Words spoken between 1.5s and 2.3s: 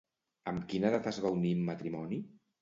en matrimoni?